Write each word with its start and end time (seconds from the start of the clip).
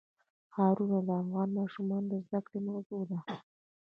ښارونه 0.53 0.97
د 1.07 1.09
افغان 1.21 1.49
ماشومانو 1.59 2.07
د 2.11 2.15
زده 2.25 2.39
کړې 2.47 2.59
موضوع 2.69 3.01
ده. 3.09 3.19